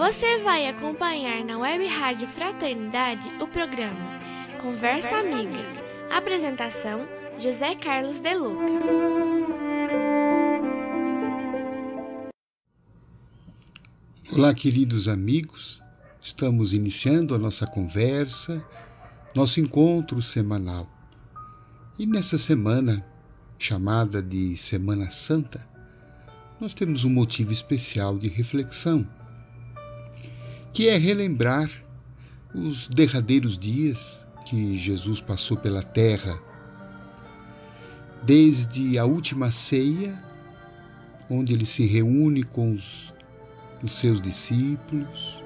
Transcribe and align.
Você 0.00 0.38
vai 0.38 0.66
acompanhar 0.66 1.44
na 1.44 1.58
Web 1.58 1.86
Rádio 1.86 2.26
Fraternidade 2.26 3.28
o 3.38 3.46
programa 3.46 4.18
Conversa, 4.58 5.10
Conversa 5.10 5.18
Amiga. 5.18 5.58
Amiga. 5.58 6.16
Apresentação: 6.16 7.06
José 7.38 7.74
Carlos 7.74 8.18
De 8.18 8.34
Luca. 8.34 8.64
Olá, 14.32 14.54
queridos 14.54 15.06
amigos. 15.06 15.82
Estamos 16.22 16.72
iniciando 16.72 17.34
a 17.34 17.38
nossa 17.38 17.66
conversa, 17.66 18.64
nosso 19.34 19.60
encontro 19.60 20.22
semanal. 20.22 20.88
E 21.98 22.06
nessa 22.06 22.38
semana, 22.38 23.04
chamada 23.58 24.22
de 24.22 24.56
Semana 24.56 25.10
Santa, 25.10 25.68
nós 26.58 26.72
temos 26.72 27.04
um 27.04 27.10
motivo 27.10 27.52
especial 27.52 28.18
de 28.18 28.28
reflexão 28.28 29.06
que 30.72 30.88
é 30.88 30.96
relembrar 30.96 31.70
os 32.54 32.88
derradeiros 32.88 33.58
dias 33.58 34.24
que 34.44 34.76
Jesus 34.76 35.20
passou 35.20 35.56
pela 35.56 35.82
terra, 35.82 36.38
desde 38.22 38.98
a 38.98 39.04
última 39.04 39.50
ceia, 39.50 40.22
onde 41.28 41.52
ele 41.52 41.66
se 41.66 41.86
reúne 41.86 42.42
com 42.42 42.72
os, 42.72 43.14
os 43.82 43.92
seus 43.92 44.20
discípulos, 44.20 45.42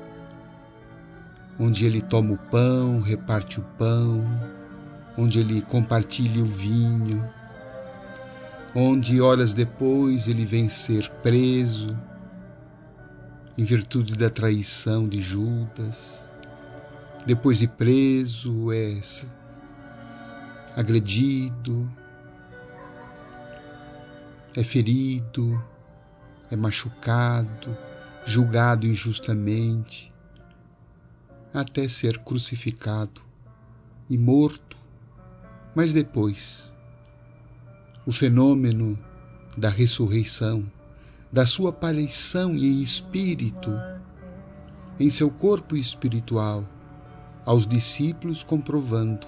onde 1.59 1.84
ele 1.84 2.00
toma 2.00 2.33
o 2.33 2.38
pão, 2.38 3.00
reparte 3.00 3.61
o 3.61 3.62
pão, 3.78 4.25
onde 5.16 5.38
ele 5.38 5.61
compartilha 5.62 6.42
o 6.42 6.47
vinho, 6.47 7.25
onde 8.75 9.20
horas 9.20 9.55
depois 9.55 10.27
ele 10.27 10.45
vem 10.45 10.69
ser 10.69 11.09
preso 11.22 11.88
em 13.57 13.65
virtude 13.65 14.15
da 14.15 14.29
traição 14.29 15.09
de 15.09 15.21
Judas. 15.21 15.97
Depois 17.27 17.59
de 17.59 17.69
preso, 17.69 18.73
é 18.73 19.01
agredido, 20.77 21.91
é 24.55 24.62
ferido, 24.62 25.62
é 26.51 26.56
machucado, 26.56 27.77
julgado 28.27 28.87
injustamente, 28.87 30.12
até 31.53 31.89
ser 31.89 32.19
crucificado 32.19 33.23
e 34.11 34.19
morto. 34.19 34.77
Mas 35.75 35.93
depois, 35.93 36.73
o 38.05 38.12
fenômeno 38.12 38.98
da 39.56 39.69
ressurreição 39.69 40.65
da 41.35 41.45
sua 41.45 41.71
aparição 41.71 42.53
em 42.53 42.81
espírito, 42.81 43.77
em 45.01 45.11
seu 45.11 45.29
corpo 45.29 45.77
espiritual, 45.77 46.65
aos 47.45 47.67
discípulos 47.67 48.45
comprovando 48.45 49.27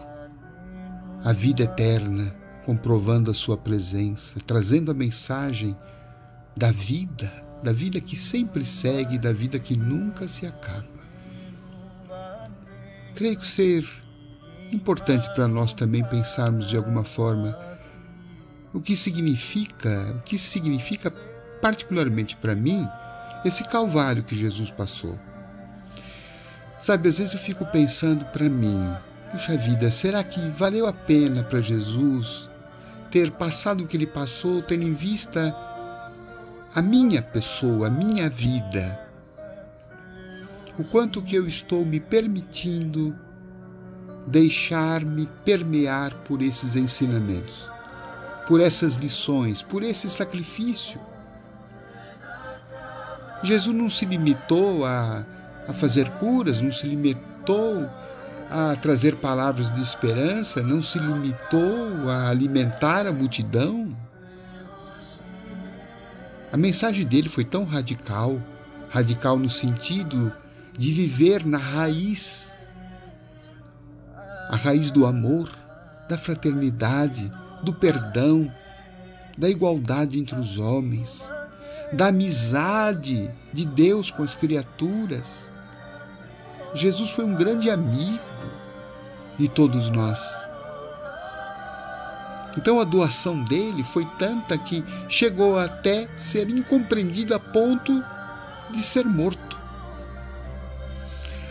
a 1.25 1.33
vida 1.33 1.65
eterna, 1.65 2.33
comprovando 2.65 3.29
a 3.29 3.35
sua 3.35 3.57
presença, 3.57 4.39
trazendo 4.47 4.93
a 4.93 4.95
mensagem 4.95 5.77
da 6.57 6.71
vida, 6.71 7.45
da 7.61 7.73
vida 7.73 8.01
que 8.01 8.15
sempre 8.15 8.65
segue, 8.65 9.19
da 9.19 9.33
vida 9.33 9.59
que 9.59 9.77
nunca 9.77 10.29
se 10.29 10.47
acaba. 10.47 10.87
Creio 13.17 13.37
ser 13.49 13.85
importante 14.71 15.29
para 15.35 15.49
nós 15.49 15.75
também 15.75 16.05
pensarmos 16.05 16.69
de 16.69 16.77
alguma 16.77 17.03
forma 17.03 17.59
o 18.73 18.81
que 18.81 18.95
significa, 18.95 20.15
o 20.17 20.23
que 20.23 20.39
significa 20.39 21.26
particularmente 21.61 22.37
para 22.37 22.55
mim, 22.55 22.89
esse 23.45 23.65
calvário 23.65 24.23
que 24.23 24.39
Jesus 24.39 24.71
passou. 24.71 25.19
Sabe, 26.79 27.09
às 27.09 27.19
vezes 27.19 27.33
eu 27.33 27.39
fico 27.39 27.65
pensando 27.67 28.25
para 28.27 28.49
mim, 28.49 28.95
puxa 29.33 29.57
vida, 29.57 29.91
será 29.91 30.23
que 30.23 30.41
valeu 30.51 30.87
a 30.87 30.93
pena 30.93 31.43
para 31.43 31.61
Jesus 31.61 32.49
ter 33.11 33.31
passado 33.31 33.83
o 33.83 33.87
que 33.87 33.97
ele 33.97 34.07
passou, 34.07 34.63
tendo 34.63 34.83
em 34.83 34.95
vista 34.95 35.57
a 36.75 36.83
minha 36.83 37.23
pessoa, 37.23 37.87
a 37.87 37.91
minha 37.91 38.29
vida? 38.29 39.01
O 40.79 40.85
quanto 40.85 41.23
que 41.23 41.35
eu 41.35 41.49
estou 41.49 41.85
me 41.85 41.99
permitindo 41.99 43.17
deixar-me 44.27 45.27
permear 45.45 46.13
por 46.25 46.43
esses 46.43 46.75
ensinamentos, 46.75 47.71
por 48.47 48.61
essas 48.61 48.97
lições, 48.97 49.63
por 49.63 49.83
esse 49.83 50.11
sacrifício 50.11 51.01
Jesus 53.43 53.77
não 53.77 53.91
se 53.91 54.05
limitou 54.05 54.85
a, 54.85 55.25
a 55.69 55.73
fazer 55.73 56.09
curas, 56.11 56.61
não 56.61 56.73
se 56.73 56.87
limitou 56.87 57.89
a 58.51 58.77
trazer 58.77 59.17
palavras 59.17 59.73
de 59.75 59.83
esperança, 59.83 60.63
não 60.63 60.83
se 60.83 60.99
limitou 60.99 62.09
a 62.09 62.29
alimentar 62.29 63.07
a 63.07 63.13
multidão. 63.13 63.95
A 66.53 66.57
mensagem 66.57 67.05
dele 67.05 67.29
foi 67.29 67.45
tão 67.45 67.65
radical 67.65 68.41
radical 68.89 69.37
no 69.39 69.51
sentido 69.51 70.33
de 70.79 70.93
viver 70.93 71.45
na 71.45 71.59
raiz 71.59 72.57
a 74.49 74.55
raiz 74.55 74.93
do 74.93 75.05
amor, 75.05 75.51
da 76.09 76.17
fraternidade, 76.17 77.31
do 77.65 77.75
perdão, 77.75 78.51
da 79.37 79.51
igualdade 79.51 80.21
entre 80.21 80.39
os 80.39 80.57
homens 80.57 81.29
da 81.93 82.09
amizade 82.09 83.31
de 83.53 83.65
Deus 83.65 84.11
com 84.11 84.23
as 84.23 84.35
criaturas. 84.35 85.51
Jesus 86.75 87.11
foi 87.11 87.25
um 87.25 87.35
grande 87.35 87.71
amigo 87.71 88.21
de 89.39 89.49
todos 89.49 89.89
nós. 89.91 90.21
Então 92.57 92.81
a 92.81 92.85
doação 92.85 93.43
dele 93.45 93.85
foi 93.85 94.07
tanta 94.19 94.57
que 94.57 94.83
chegou 95.09 95.59
até 95.59 96.09
ser 96.17 96.49
incompreendida 96.49 97.37
a 97.37 97.41
ponto 97.41 98.03
de 98.71 98.83
ser 98.83 99.05
morto. 99.05 99.57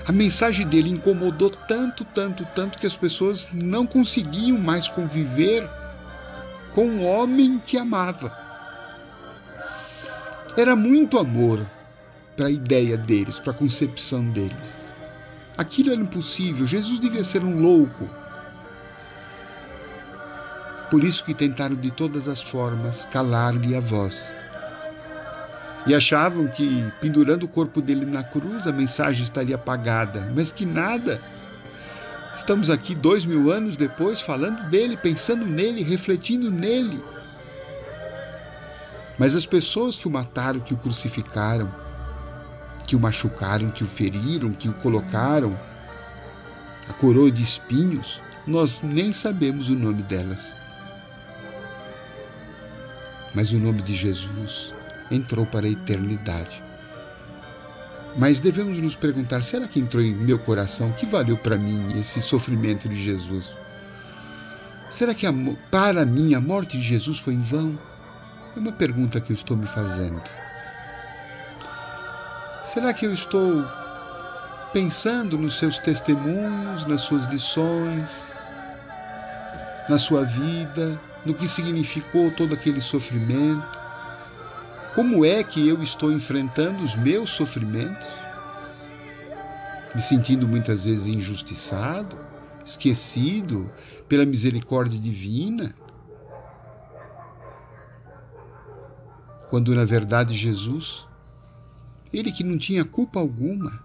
A 0.08 0.12
mensagem 0.12 0.68
dele 0.68 0.90
incomodou 0.90 1.50
tanto, 1.50 2.06
tanto, 2.06 2.46
tanto 2.53 2.78
que 2.78 2.85
as 2.85 2.96
pessoas 2.96 3.50
não 3.52 3.88
conseguiam 3.88 4.58
mais 4.58 4.88
conviver 4.88 5.68
com 6.74 6.85
um 6.85 7.06
homem 7.06 7.62
que 7.66 7.78
amava. 7.78 8.45
Era 10.58 10.74
muito 10.74 11.18
amor 11.18 11.66
para 12.38 12.46
a 12.46 12.52
ideia 12.52 12.98
deles, 12.98 13.38
para 13.38 13.52
a 13.52 13.56
concepção 13.56 14.30
deles. 14.30 14.94
Aquilo 15.58 15.92
era 15.92 16.00
impossível, 16.00 16.66
Jesus 16.66 16.98
devia 16.98 17.26
ser 17.26 17.44
um 17.44 17.60
louco. 17.60 18.10
Por 20.90 21.04
isso 21.04 21.26
que 21.26 21.34
tentaram 21.34 21.76
de 21.76 21.92
todas 21.92 22.30
as 22.30 22.42
formas 22.42 23.04
calar-lhe 23.06 23.76
a 23.76 23.82
voz. 23.82 24.34
E 25.86 25.94
achavam 25.94 26.48
que, 26.48 26.90
pendurando 27.02 27.44
o 27.44 27.50
corpo 27.50 27.82
dele 27.82 28.06
na 28.06 28.24
cruz, 28.24 28.66
a 28.66 28.72
mensagem 28.72 29.24
estaria 29.24 29.56
apagada, 29.56 30.32
mas 30.34 30.54
que 30.54 30.66
nada. 30.66 31.22
Estamos 32.38 32.70
aqui 32.70 32.96
dois 32.96 33.26
mil 33.26 33.52
anos 33.52 33.76
depois 33.76 34.22
falando 34.22 34.70
dele, 34.70 34.96
pensando 34.96 35.46
nele, 35.46 35.84
refletindo 35.84 36.50
nele. 36.50 37.04
Mas 39.18 39.36
as 39.36 39.46
pessoas 39.46 39.96
que 39.96 40.08
o 40.08 40.12
mataram, 40.12 40.59
que 40.59 40.74
o 40.74 40.78
crucificaram, 40.78 41.74
que 42.86 42.96
o 42.96 43.00
machucaram, 43.00 43.72
que 43.72 43.84
o 43.84 43.88
feriram, 43.88 44.52
que 44.52 44.70
o 44.70 44.74
colocaram 44.74 45.58
a 46.88 46.94
coroa 46.94 47.31
de 47.31 47.42
espinhos, 47.42 48.22
nós 48.46 48.81
nem 48.84 49.12
sabemos 49.12 49.70
o 49.70 49.76
nome 49.76 50.03
delas. 50.03 50.56
Mas 53.34 53.52
o 53.52 53.59
nome 53.59 53.81
de 53.81 53.94
Jesus 53.94 54.74
entrou 55.09 55.46
para 55.46 55.66
a 55.66 55.70
eternidade. 55.70 56.64
Mas 58.17 58.40
devemos 58.40 58.79
nos 58.82 58.96
perguntar: 58.96 59.41
será 59.41 59.67
que 59.67 59.79
entrou 59.79 60.02
em 60.02 60.14
meu 60.14 60.40
coração? 60.40 60.91
Que 60.94 61.06
valeu 61.06 61.38
para 61.38 61.58
mim 61.58 62.00
esse 62.00 62.22
sofrimento 62.22 62.88
de 62.88 63.02
Jesus? 63.02 63.52
Será 64.90 65.14
que 65.14 65.26
para 65.70 66.06
mim 66.06 66.34
a 66.34 66.40
morte 66.40 66.78
de 66.78 66.84
Jesus 66.84 67.20
foi 67.20 67.34
em 67.34 67.41
vão? 67.41 67.78
É 68.55 68.59
uma 68.59 68.72
pergunta 68.72 69.19
que 69.19 69.31
eu 69.31 69.35
estou 69.35 69.57
me 69.57 69.67
fazendo. 69.67 70.23
Será 72.63 72.93
que 72.93 73.05
eu 73.05 73.13
estou 73.13 73.66
pensando 74.72 75.37
nos 75.37 75.57
seus 75.57 75.78
testemunhos, 75.78 76.85
nas 76.85 77.02
suas 77.02 77.25
lições, 77.25 78.09
na 79.90 79.97
sua 79.97 80.23
vida, 80.23 80.97
no 81.25 81.34
que 81.34 81.49
significou 81.49 82.31
todo 82.31 82.53
aquele 82.53 82.79
sofrimento? 82.79 83.79
Como 84.93 85.25
é 85.25 85.43
que 85.43 85.67
eu 85.67 85.84
estou 85.84 86.09
enfrentando 86.09 86.81
os 86.81 86.96
meus 86.96 87.31
sofrimentos? 87.31 88.07
Me 89.93 90.02
sentindo 90.02 90.47
muitas 90.47 90.85
vezes 90.85 91.07
injustiçado, 91.07 92.17
esquecido 92.63 93.69
pela 94.07 94.25
misericórdia 94.25 94.97
divina? 94.97 95.75
Quando 99.55 99.73
na 99.73 99.85
verdade 99.85 100.35
Jesus 100.35 101.07
ele 102.11 102.29
que 102.29 102.43
não 102.43 102.57
tinha 102.57 102.84
culpa 102.84 103.22
alguma, 103.22 103.81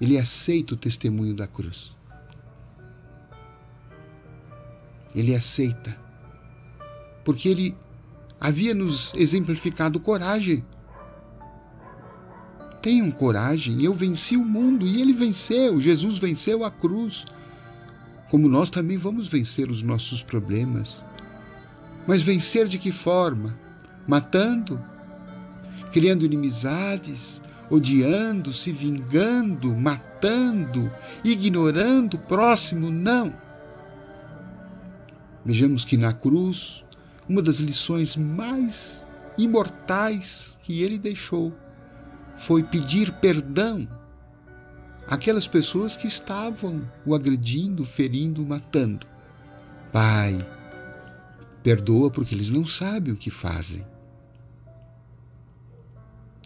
ele 0.00 0.18
aceita 0.18 0.74
o 0.74 0.76
testemunho 0.76 1.36
da 1.36 1.46
cruz. 1.46 1.94
Ele 5.14 5.36
aceita, 5.36 5.96
porque 7.24 7.48
ele 7.48 7.76
havia 8.40 8.74
nos 8.74 9.14
exemplificado 9.14 10.00
coragem. 10.00 10.64
Tenham 12.82 13.12
coragem, 13.12 13.84
eu 13.84 13.94
venci 13.94 14.36
o 14.36 14.44
mundo 14.44 14.84
e 14.84 15.00
ele 15.00 15.12
venceu, 15.12 15.80
Jesus 15.80 16.18
venceu 16.18 16.64
a 16.64 16.72
cruz. 16.72 17.24
Como 18.32 18.48
nós 18.48 18.68
também 18.68 18.96
vamos 18.96 19.28
vencer 19.28 19.70
os 19.70 19.80
nossos 19.80 20.24
problemas. 20.24 21.04
Mas 22.04 22.20
vencer 22.20 22.66
de 22.66 22.80
que 22.80 22.90
forma? 22.90 23.62
Matando, 24.06 24.82
criando 25.92 26.24
inimizades, 26.24 27.40
odiando, 27.70 28.52
se 28.52 28.72
vingando, 28.72 29.74
matando, 29.74 30.90
ignorando 31.24 32.14
o 32.14 32.18
próximo, 32.18 32.90
não. 32.90 33.34
Vejamos 35.44 35.84
que 35.84 35.96
na 35.96 36.12
cruz, 36.12 36.84
uma 37.28 37.42
das 37.42 37.60
lições 37.60 38.16
mais 38.16 39.06
imortais 39.36 40.58
que 40.62 40.82
ele 40.82 40.98
deixou 40.98 41.52
foi 42.36 42.62
pedir 42.62 43.12
perdão 43.12 43.88
àquelas 45.06 45.46
pessoas 45.46 45.96
que 45.96 46.06
estavam 46.06 46.82
o 47.04 47.14
agredindo, 47.14 47.84
ferindo, 47.84 48.44
matando. 48.44 49.06
Pai, 49.92 50.46
perdoa 51.62 52.10
porque 52.10 52.34
eles 52.34 52.48
não 52.50 52.66
sabem 52.66 53.12
o 53.12 53.16
que 53.16 53.30
fazem. 53.30 53.84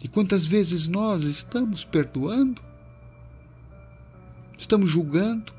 E 0.03 0.07
quantas 0.07 0.45
vezes 0.45 0.87
nós 0.87 1.23
estamos 1.23 1.83
perdoando, 1.83 2.61
estamos 4.57 4.89
julgando, 4.89 5.51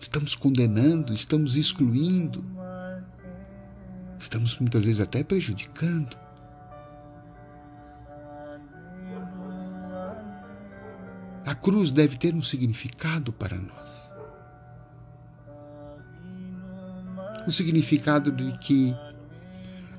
estamos 0.00 0.34
condenando, 0.34 1.12
estamos 1.12 1.56
excluindo, 1.56 2.44
estamos 4.18 4.58
muitas 4.58 4.84
vezes 4.84 5.00
até 5.00 5.22
prejudicando. 5.22 6.16
A 11.44 11.54
cruz 11.54 11.92
deve 11.92 12.16
ter 12.16 12.34
um 12.34 12.42
significado 12.42 13.32
para 13.32 13.56
nós. 13.56 14.12
O 17.46 17.52
significado 17.52 18.32
de 18.32 18.58
que, 18.58 18.96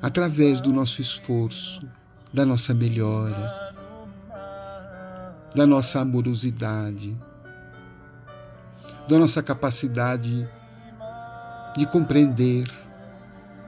através 0.01 0.59
do 0.59 0.73
nosso 0.73 0.99
esforço, 0.99 1.88
da 2.33 2.45
nossa 2.45 2.74
melhora, 2.74 3.74
da 5.56 5.65
nossa 5.65 6.01
amorosidade, 6.01 7.18
da 9.07 9.18
nossa 9.18 9.41
capacidade 9.41 10.47
de 11.75 11.85
compreender, 11.85 12.69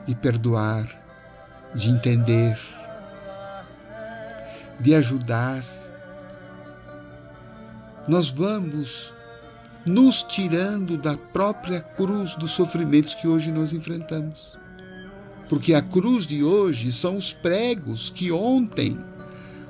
de 0.05 0.15
perdoar, 0.15 0.87
de 1.73 1.89
entender, 1.89 2.59
de 4.79 4.95
ajudar. 4.95 5.63
Nós 8.07 8.29
vamos 8.29 9.13
nos 9.85 10.23
tirando 10.23 10.97
da 10.97 11.15
própria 11.15 11.81
cruz 11.81 12.35
dos 12.35 12.51
sofrimentos 12.51 13.13
que 13.13 13.27
hoje 13.27 13.51
nós 13.51 13.71
enfrentamos. 13.71 14.57
Porque 15.49 15.73
a 15.73 15.81
cruz 15.81 16.27
de 16.27 16.43
hoje 16.43 16.91
são 16.91 17.17
os 17.17 17.33
pregos 17.33 18.11
que 18.11 18.31
ontem 18.31 18.99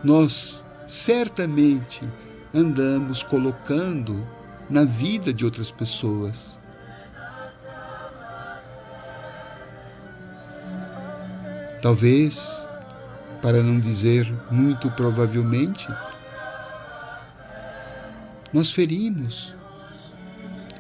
nós 0.03 0.63
certamente 0.85 2.03
andamos 2.53 3.23
colocando 3.23 4.27
na 4.69 4.83
vida 4.83 5.33
de 5.33 5.45
outras 5.45 5.71
pessoas. 5.71 6.59
Talvez, 11.81 12.67
para 13.41 13.63
não 13.63 13.79
dizer 13.79 14.29
muito 14.51 14.91
provavelmente, 14.91 15.87
nós 18.51 18.69
ferimos, 18.69 19.55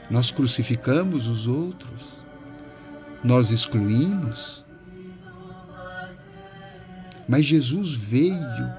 nós 0.09 0.29
crucificamos 0.29 1.27
os 1.27 1.47
outros, 1.47 2.25
nós 3.23 3.51
excluímos, 3.51 4.65
mas 7.29 7.45
Jesus 7.45 7.93
veio. 7.93 8.73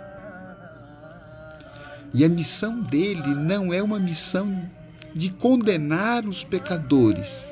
E 2.13 2.25
a 2.25 2.29
missão 2.29 2.81
dele 2.81 3.33
não 3.37 3.73
é 3.73 3.81
uma 3.81 4.01
missão 4.01 4.69
de 5.15 5.31
condenar 5.31 6.27
os 6.27 6.43
pecadores. 6.43 7.49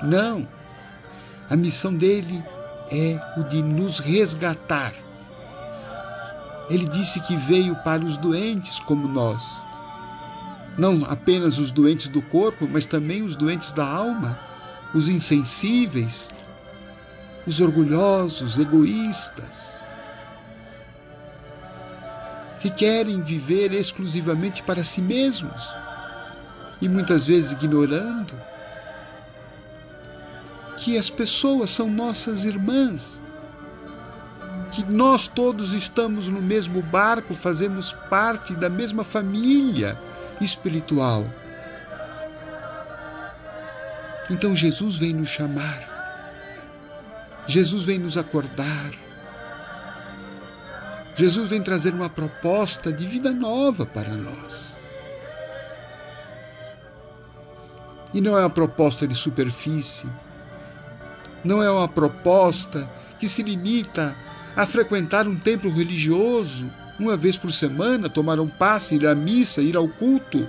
Não. 0.00 0.46
A 1.50 1.56
missão 1.56 1.92
dele 1.92 2.44
é 2.92 3.18
o 3.36 3.42
de 3.42 3.60
nos 3.60 3.98
resgatar. 3.98 4.94
Ele 6.70 6.86
disse 6.86 7.18
que 7.20 7.36
veio 7.36 7.74
para 7.82 8.04
os 8.04 8.16
doentes 8.16 8.78
como 8.78 9.08
nós. 9.08 9.42
Não 10.78 11.04
apenas 11.04 11.58
os 11.58 11.72
doentes 11.72 12.06
do 12.06 12.22
corpo, 12.22 12.68
mas 12.70 12.86
também 12.86 13.22
os 13.22 13.34
doentes 13.34 13.72
da 13.72 13.84
alma, 13.84 14.38
os 14.94 15.08
insensíveis, 15.08 16.30
os 17.46 17.60
orgulhosos, 17.60 18.58
egoístas, 18.58 19.80
que 22.60 22.70
querem 22.70 23.20
viver 23.20 23.72
exclusivamente 23.72 24.62
para 24.62 24.84
si 24.84 25.00
mesmos 25.00 25.68
e 26.80 26.88
muitas 26.88 27.26
vezes 27.26 27.52
ignorando 27.52 28.32
que 30.76 30.96
as 30.96 31.10
pessoas 31.10 31.70
são 31.70 31.90
nossas 31.90 32.44
irmãs, 32.44 33.20
que 34.70 34.84
nós 34.84 35.28
todos 35.28 35.72
estamos 35.74 36.28
no 36.28 36.40
mesmo 36.40 36.80
barco, 36.82 37.34
fazemos 37.34 37.92
parte 38.08 38.54
da 38.54 38.68
mesma 38.68 39.04
família 39.04 40.00
espiritual. 40.40 41.26
Então 44.30 44.56
Jesus 44.56 44.96
vem 44.96 45.12
nos 45.12 45.28
chamar 45.28 45.91
Jesus 47.46 47.82
vem 47.84 47.98
nos 47.98 48.16
acordar. 48.16 48.92
Jesus 51.16 51.48
vem 51.48 51.62
trazer 51.62 51.92
uma 51.92 52.08
proposta 52.08 52.92
de 52.92 53.06
vida 53.06 53.32
nova 53.32 53.84
para 53.84 54.10
nós. 54.10 54.78
E 58.14 58.20
não 58.20 58.36
é 58.36 58.40
uma 58.40 58.50
proposta 58.50 59.06
de 59.06 59.14
superfície, 59.14 60.06
não 61.42 61.62
é 61.62 61.70
uma 61.70 61.88
proposta 61.88 62.88
que 63.18 63.26
se 63.26 63.42
limita 63.42 64.14
a 64.54 64.66
frequentar 64.66 65.26
um 65.26 65.36
templo 65.36 65.70
religioso 65.70 66.70
uma 66.98 67.16
vez 67.16 67.36
por 67.36 67.50
semana, 67.50 68.10
tomar 68.10 68.38
um 68.38 68.48
passe, 68.48 68.96
ir 68.96 69.06
à 69.06 69.14
missa, 69.14 69.62
ir 69.62 69.76
ao 69.76 69.88
culto. 69.88 70.46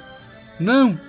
Não! 0.59 0.99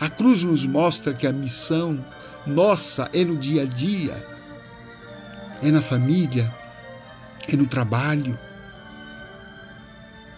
A 0.00 0.08
cruz 0.08 0.42
nos 0.42 0.64
mostra 0.64 1.12
que 1.12 1.26
a 1.26 1.32
missão 1.32 2.04
nossa 2.46 3.08
é 3.12 3.24
no 3.24 3.36
dia 3.36 3.62
a 3.62 3.66
dia 3.66 4.33
é 5.64 5.70
na 5.70 5.80
família, 5.80 6.52
é 7.48 7.56
no 7.56 7.66
trabalho, 7.66 8.38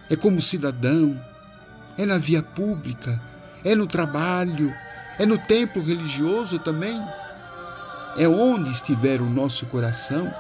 é 0.09 0.15
como 0.15 0.41
cidadão, 0.41 1.21
é 1.99 2.07
na 2.07 2.17
via 2.17 2.45
pública, 2.45 3.21
é 3.65 3.75
no 3.75 3.89
trabalho, 3.89 4.73
é 5.19 5.27
no 5.27 5.37
templo 5.37 5.83
religioso 5.83 6.61
também, 6.61 7.03
é 8.17 8.29
onde 8.29 8.71
estiver 8.71 9.21
o 9.21 9.29
nosso 9.29 9.67
coração. 9.67 10.33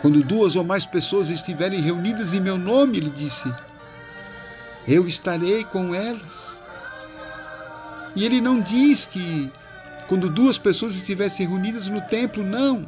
Quando 0.00 0.22
duas 0.22 0.54
ou 0.54 0.62
mais 0.62 0.86
pessoas 0.86 1.28
estiverem 1.28 1.80
reunidas 1.80 2.32
em 2.32 2.40
meu 2.40 2.56
nome, 2.56 2.98
ele 2.98 3.10
disse, 3.10 3.52
eu 4.86 5.08
estarei 5.08 5.64
com 5.64 5.92
elas. 5.92 6.56
E 8.14 8.24
ele 8.24 8.40
não 8.40 8.60
diz 8.60 9.04
que 9.04 9.50
quando 10.08 10.30
duas 10.30 10.56
pessoas 10.56 10.94
estivessem 10.94 11.46
reunidas 11.46 11.88
no 11.88 12.00
templo, 12.00 12.44
não. 12.44 12.86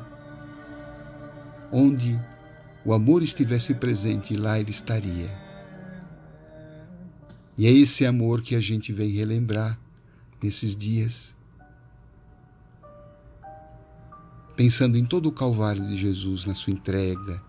Onde 1.73 2.19
o 2.85 2.93
amor 2.93 3.23
estivesse 3.23 3.75
presente, 3.75 4.37
lá 4.37 4.59
ele 4.59 4.71
estaria. 4.71 5.31
E 7.57 7.67
é 7.67 7.71
esse 7.71 8.07
amor 8.07 8.41
que 8.41 8.55
a 8.55 8.61
gente 8.61 8.93
vem 8.93 9.11
relembrar 9.11 9.79
nesses 10.41 10.77
dias. 10.77 11.35
Pensando 14.55 14.97
em 14.97 15.05
todo 15.05 15.27
o 15.27 15.33
Calvário 15.33 15.87
de 15.87 15.97
Jesus, 15.97 16.45
na 16.45 16.55
sua 16.55 16.73
entrega, 16.73 17.43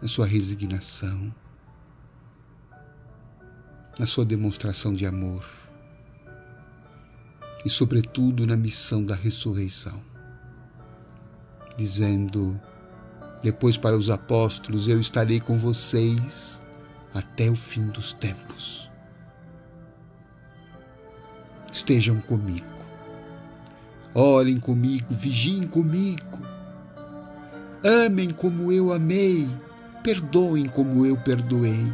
na 0.00 0.08
sua 0.08 0.26
resignação, 0.26 1.32
na 3.98 4.06
sua 4.06 4.24
demonstração 4.24 4.94
de 4.94 5.06
amor 5.06 5.63
e, 7.64 7.70
sobretudo, 7.70 8.46
na 8.46 8.56
missão 8.56 9.04
da 9.04 9.14
ressurreição, 9.14 10.00
dizendo: 11.76 12.60
Depois, 13.42 13.76
para 13.76 13.96
os 13.96 14.10
apóstolos, 14.10 14.86
eu 14.86 15.00
estarei 15.00 15.40
com 15.40 15.58
vocês 15.58 16.62
até 17.12 17.48
o 17.50 17.56
fim 17.56 17.86
dos 17.86 18.12
tempos. 18.12 18.90
Estejam 21.72 22.20
comigo. 22.20 22.66
Orem 24.14 24.60
comigo, 24.60 25.12
vigiem 25.12 25.66
comigo. 25.66 26.38
Amem 27.82 28.30
como 28.30 28.70
eu 28.70 28.92
amei, 28.92 29.48
perdoem 30.02 30.66
como 30.66 31.04
eu 31.04 31.16
perdoei. 31.16 31.92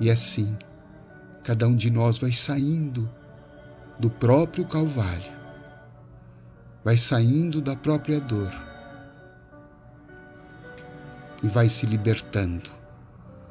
E 0.00 0.10
assim, 0.10 0.56
cada 1.44 1.68
um 1.68 1.76
de 1.76 1.90
nós 1.90 2.18
vai 2.18 2.32
saindo 2.32 3.08
do 3.98 4.10
próprio 4.10 4.66
Calvário, 4.66 5.32
vai 6.82 6.96
saindo 6.98 7.60
da 7.60 7.76
própria 7.76 8.18
dor 8.18 8.50
e 11.42 11.48
vai 11.48 11.68
se 11.68 11.84
libertando 11.84 12.70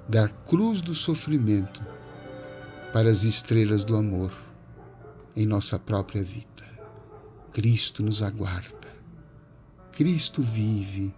da 0.09 0.27
cruz 0.27 0.81
do 0.81 0.95
sofrimento 0.95 1.81
para 2.91 3.09
as 3.09 3.23
estrelas 3.23 3.83
do 3.83 3.95
amor 3.95 4.33
em 5.35 5.45
nossa 5.45 5.77
própria 5.77 6.23
vida. 6.23 6.47
Cristo 7.51 8.01
nos 8.01 8.23
aguarda. 8.23 8.91
Cristo 9.91 10.41
vive 10.41 11.13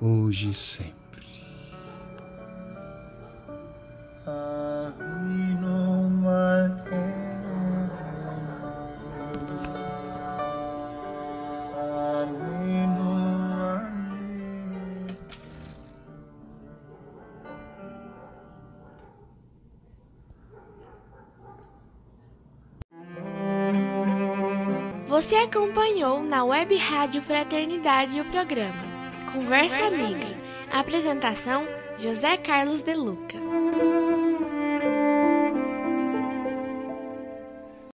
hoje 0.00 0.50
e 0.50 0.54
sempre. 0.54 1.41
Você 25.12 25.34
acompanhou 25.34 26.22
na 26.22 26.42
Web 26.42 26.74
Rádio 26.74 27.20
Fraternidade 27.20 28.18
o 28.18 28.24
programa 28.24 28.82
Conversa 29.30 29.88
Amiga. 29.88 30.26
Apresentação 30.72 31.68
José 31.98 32.38
Carlos 32.38 32.80
De 32.80 32.94
Luca. 32.94 33.51